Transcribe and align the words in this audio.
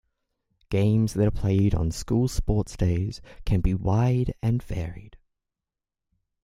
Games 0.71 1.13
that 1.13 1.27
are 1.27 1.29
played 1.29 1.75
on 1.75 1.91
school 1.91 2.27
sports 2.27 2.75
days 2.75 3.21
can 3.45 3.61
be 3.61 3.75
wide 3.75 4.33
and 4.41 4.63
varied. 4.63 5.15